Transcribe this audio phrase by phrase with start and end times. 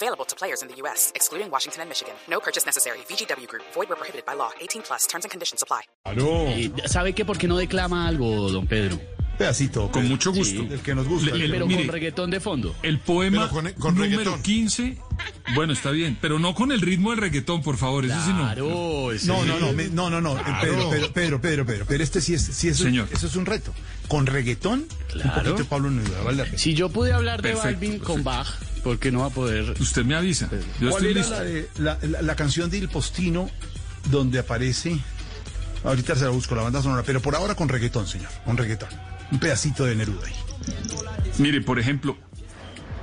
[0.00, 2.14] Available to players in the U.S., excluding Washington and Michigan.
[2.28, 2.98] No purchase necessary.
[3.10, 3.64] VGW Group.
[3.74, 4.50] Void where prohibited by law.
[4.60, 5.08] 18 plus.
[5.08, 5.82] Terms and conditions apply.
[6.06, 7.24] Eh, ¿Sabe qué?
[7.24, 9.00] ¿Por qué no declama algo, don Pedro?
[9.38, 9.88] pedacito.
[9.92, 10.62] Con mucho gusto.
[10.62, 10.68] Sí.
[10.68, 11.32] El que nos gusta.
[11.34, 12.74] Le- Pero mire, con reggaetón de fondo.
[12.82, 14.42] El poema Pero con- con número reggaetón.
[14.42, 14.98] 15,
[15.54, 18.38] bueno, está bien, pero no con el ritmo del reggaetón, por favor, eso sí no.
[18.42, 22.02] Claro, No, no, no, me- no, no, no, eh, Pedro, Pedro, Pedro, Pedro, Pedro, pero
[22.02, 23.08] este sí es, sí es, Señor.
[23.12, 23.72] eso es un reto.
[24.08, 25.34] Con reggaetón, un Claro.
[25.34, 26.58] poquito de Pablo Neruda, vale la pena.
[26.58, 28.24] Si yo pude hablar de Perfecto, Balvin con perfecto.
[28.24, 29.74] Bach, ¿por qué no va a poder?
[29.80, 30.48] Usted me avisa.
[30.80, 31.34] Yo ¿Cuál estoy era listo.
[31.34, 33.50] la, de- la, la- la canción de Il Postino
[34.10, 34.98] donde aparece?
[35.84, 38.88] Ahorita se la busco, la banda sonora, pero por ahora con reggaetón, señor, con reggaetón.
[39.30, 40.32] Un pedacito de Neruda ahí.
[41.38, 42.16] Mire, por ejemplo,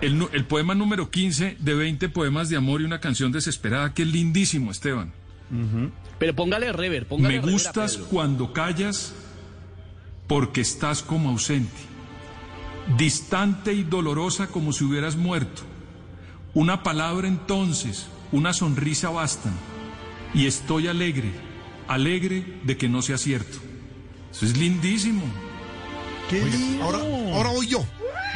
[0.02, 4.10] el, poema número 15 de 20 poemas de amor y una canción desesperada, que es
[4.10, 5.14] lindísimo, Esteban.
[6.20, 9.14] Pero póngale rever, póngale Me gustas cuando callas
[10.28, 11.72] porque estás como ausente,
[12.98, 15.64] distante y dolorosa como si hubieras muerto.
[16.54, 19.54] Una palabra entonces, una sonrisa bastan,
[20.34, 21.32] y estoy alegre,
[21.88, 23.58] alegre de que no sea cierto.
[24.32, 25.24] Eso es lindísimo.
[26.30, 26.42] ¿Qué
[26.82, 27.00] Ahora,
[27.34, 27.86] ahora voy yo.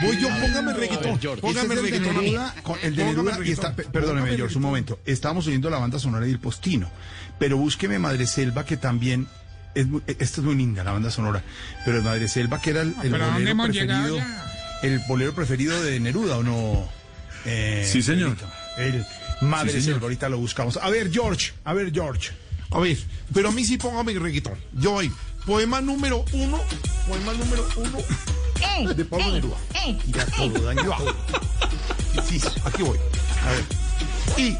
[0.02, 1.20] Voy yo, póngame reggaetón.
[1.42, 2.24] Póngame el reggaetón.
[2.24, 5.00] Neruda, con- el de Póngame Neruda y está, perdóneme, George, un momento.
[5.06, 6.90] Estamos oyendo la banda sonora de Il Postino,
[7.38, 9.28] pero búsqueme Madre Selva, que también
[9.76, 11.44] es muy, esta es muy linda, la banda sonora.
[11.86, 14.20] Pero Madre Selva, que era el, el pero ¿a dónde bolero preferido,
[14.84, 16.90] el bolero preferido de Neruda, ¿o no?
[17.46, 18.36] Eh, Sí, señor.
[18.78, 19.06] El
[19.42, 19.96] Madre Sí, señor.
[19.96, 20.78] Selva, ahorita lo buscamos.
[20.78, 22.32] A ver, George, a ver, George.
[22.72, 22.98] A ver,
[23.34, 24.54] pero a mí sí póngame reggaetón.
[24.74, 25.12] Yo voy.
[25.46, 26.60] Poema número uno.
[27.08, 28.94] Poema número uno.
[28.94, 29.58] De Pablo Neruda.
[30.08, 31.16] Ya todo, daño todo.
[32.28, 32.98] Sí, aquí voy.
[33.46, 33.64] A ver.
[34.38, 34.58] Y.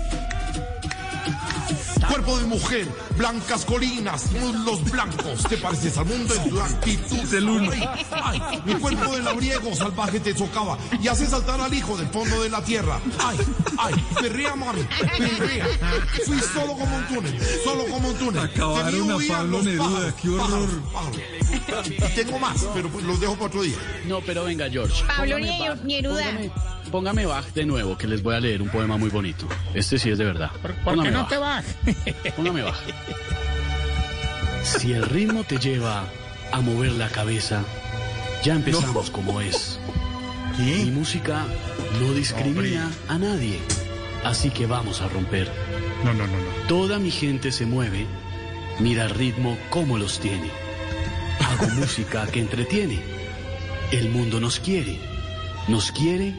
[2.30, 7.34] Cuerpo de mujer, blancas colinas, muslos blancos, te pareces al mundo en tu actitud.
[7.34, 7.72] El uno.
[7.72, 12.08] Ay, ay, mi cuerpo de labriego salvaje te socava y hace saltar al hijo del
[12.10, 13.00] fondo de la tierra.
[13.18, 13.38] Ay,
[13.80, 14.82] ay, perrea, mami,
[15.18, 15.66] perrea.
[16.26, 18.44] Fui solo como un túnel, solo como un túnel.
[18.44, 20.70] Acabaron a Pablo Neruda, qué horror.
[20.94, 21.20] pájaros,
[21.64, 21.90] pájaros.
[21.90, 23.78] Y tengo más, pero pues los dejo para otro día.
[24.06, 25.04] No, pero venga, George.
[25.08, 26.24] Pablo Bach, Neruda.
[26.26, 26.52] Póngame,
[26.92, 29.48] póngame Bach de nuevo, que les voy a leer un poema muy bonito.
[29.74, 30.52] Este sí es de verdad.
[30.62, 31.30] ¿Por qué Póngame no Bach.
[31.30, 31.66] te vas?
[32.36, 32.76] Póngame Bach.
[34.64, 36.06] Si el ritmo te lleva
[36.52, 37.64] a mover la cabeza,
[38.44, 39.80] ya empezamos como es.
[40.58, 40.86] Mi ¿Qué?
[40.92, 41.46] música
[42.00, 43.60] no discrimina a nadie,
[44.24, 45.50] así que vamos a romper.
[46.04, 46.68] No, no, no, no.
[46.68, 48.06] Toda mi gente se mueve,
[48.80, 50.50] mira el ritmo como los tiene.
[51.40, 53.00] Hago música que entretiene.
[53.92, 55.00] El mundo nos quiere,
[55.68, 56.36] nos quiere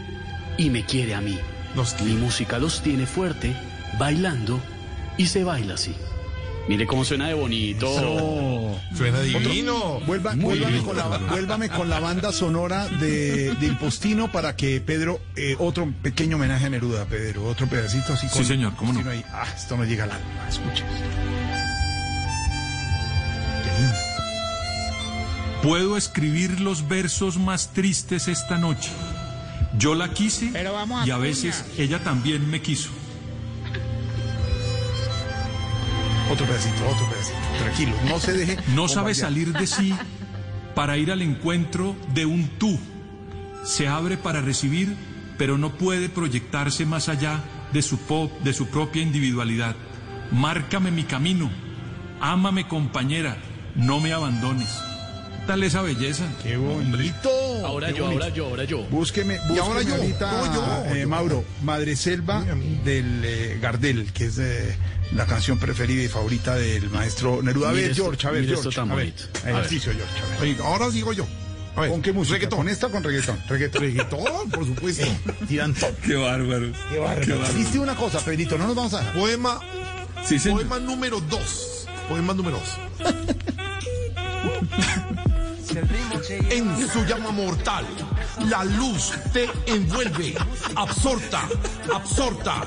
[0.56, 1.38] y me quiere a mí.
[1.74, 3.54] Nos Mi música los tiene fuerte,
[3.98, 4.60] bailando
[5.20, 5.94] y se baila así.
[6.66, 7.94] Mire cómo suena de bonito.
[8.96, 10.00] Suena divino.
[10.06, 14.80] Vuelva, vuélvame, con la, vuélvame con la banda sonora de, de Il Postino para que
[14.80, 18.94] Pedro, eh, otro pequeño homenaje a Neruda, Pedro, otro pedacito así con Sí, señor, cómo
[18.94, 19.10] no.
[19.10, 19.22] Ahí.
[19.30, 21.08] Ah, esto no llega al alma, escucha esto.
[23.62, 23.96] Qué lindo.
[25.62, 28.90] Puedo escribir los versos más tristes esta noche.
[29.76, 32.90] Yo la quise Pero vamos a y a veces ella también me quiso.
[36.30, 37.38] Otro pedacito, otro pedacito.
[37.58, 38.56] Tranquilo, no se deje.
[38.74, 39.94] No sabe salir de sí
[40.74, 42.78] para ir al encuentro de un tú.
[43.64, 44.94] Se abre para recibir,
[45.36, 47.40] pero no puede proyectarse más allá
[47.72, 49.74] de su, po- de su propia individualidad.
[50.30, 51.50] Márcame mi camino.
[52.20, 53.36] Ámame compañera.
[53.74, 54.68] No me abandones.
[55.50, 56.28] ¿Qué tal esa belleza?
[56.44, 57.28] Qué bonito.
[57.66, 58.22] Ahora Qué yo, bonito.
[58.22, 58.84] ahora yo, ahora yo.
[58.84, 61.08] Búsqueme, búsqueme ahora yo, ahorita, no, yo, eh, yo.
[61.08, 62.44] Mauro, Madre Selva
[62.84, 64.76] del eh, Gardel, que es eh,
[65.12, 67.70] la canción preferida y favorita del maestro Neruda.
[67.70, 68.68] A ver, esto- George, a ver, George.
[68.68, 69.24] esto tan a ver, bonito.
[69.42, 69.54] A ver.
[69.56, 70.20] ejercicio, George.
[70.22, 70.40] A ver.
[70.42, 71.26] Oiga, ahora sigo yo.
[71.74, 72.34] A ver, ¿Con qué música?
[72.36, 72.58] Reggaetón.
[72.60, 73.42] ¿Con esta o con reggaetón?
[73.48, 73.82] Reggaetón.
[73.82, 75.06] Reggaetón, por supuesto.
[75.48, 75.90] Tiran todo.
[76.06, 76.70] Qué bárbaro.
[76.92, 77.54] Qué bárbaro.
[77.56, 79.14] Viste una cosa, Pedrito, no nos vamos a dejar.
[79.14, 79.58] Poema,
[80.24, 81.88] Sí, poema número dos.
[82.08, 83.16] Poema número dos.
[86.50, 87.86] En su llama mortal,
[88.48, 90.34] la luz te envuelve,
[90.74, 91.48] absorta,
[91.94, 92.64] absorta,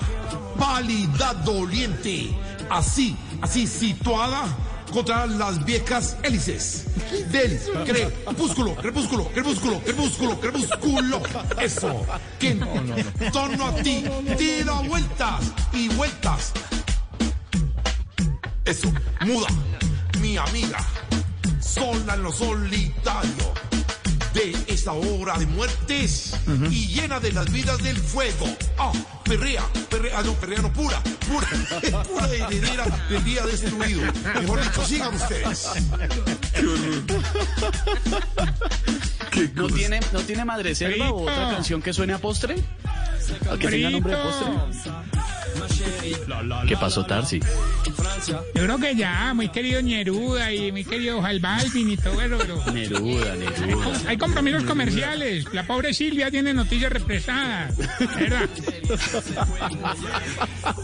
[0.57, 2.33] pálida doliente,
[2.69, 4.45] así, así situada
[4.93, 6.85] contra las viejas hélices
[7.29, 11.21] del crepúsculo, crepúsculo, crepúsculo, crepúsculo, crepúsculo.
[11.59, 12.05] Eso,
[12.39, 14.05] que en torno a ti
[14.37, 16.53] tira vueltas y vueltas.
[18.63, 18.93] Eso,
[19.25, 19.47] muda,
[20.21, 20.77] mi amiga,
[21.63, 23.53] sola en lo solitario
[24.33, 26.33] de esta hora de muertes
[26.69, 28.47] y llena de las vidas del fuego.
[28.77, 28.91] Ah,
[29.23, 34.01] perrea, perrea, ah, no, perrea no, pura, pura, pura heredera del día destruido.
[34.41, 35.69] Mejor dicho, sigan ustedes.
[39.53, 42.55] ¿No tiene, ¿No tiene Madre Selva o otra canción que suene a postre?
[43.51, 45.02] ¿O que tenga nombre de postre?
[46.67, 47.39] ¿Qué pasó, Tarsi?
[48.27, 52.71] Yo creo que ya, muy querido Neruda y muy querido Jalbalvin y todo eso, pero
[52.71, 54.01] Neruda, Neruda.
[54.07, 55.45] hay compromisos comerciales.
[55.53, 57.75] La pobre Silvia tiene noticias represadas,
[58.15, 58.49] ¿verdad?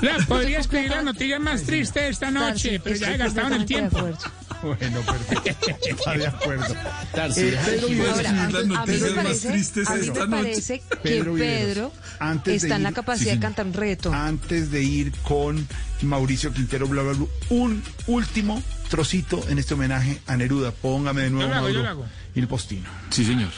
[0.01, 3.53] La podría escribir la noticia más triste de esta noche, pero ya he gastado en
[3.53, 4.09] el tiempo.
[4.63, 5.71] Bueno, perfecto.
[5.89, 6.65] Está de acuerdo.
[6.73, 10.43] Eh, Pedro Ahora, a mí, me noticias más parece, tristes a mí esta me noche.
[10.49, 14.13] parece que Pedro antes de está en la ir- capacidad sí, de cantar un reto.
[14.13, 15.65] Antes de ir con
[16.01, 20.71] Mauricio Quintero, bla, bla, bla, un último trocito en este homenaje a Neruda.
[20.71, 22.89] Póngame de nuevo, hago, Mauro, el postino.
[23.11, 23.49] Sí, señor.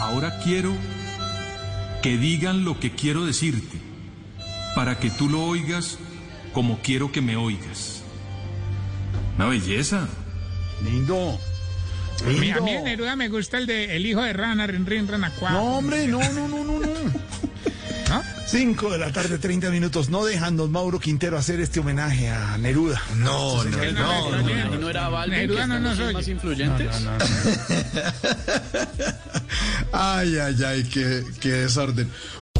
[0.00, 0.74] Ahora quiero
[2.02, 3.78] que digan lo que quiero decirte,
[4.80, 5.98] para que tú lo oigas
[6.54, 8.00] como quiero que me oigas.
[9.36, 10.08] Una belleza.
[10.82, 11.38] Lindo.
[12.24, 12.62] A mí, a Lindo.
[12.62, 15.50] mí de Neruda me gusta el de El hijo de Rana, Rin Rin Ranacuá.
[15.50, 16.88] No, hombre, no, no, no, no, no.
[18.08, 18.22] ¿No?
[18.46, 20.08] 5 de la tarde, 30 minutos.
[20.08, 23.02] No dejan don Mauro Quintero hacer este homenaje a Neruda.
[23.18, 24.30] No, no, Que no.
[24.30, 26.14] no, ¿Y no era Balvin, Neruda no nos oye.
[26.14, 26.88] más influyentes?
[29.92, 32.08] Ay, ay, ay, qué, qué desorden.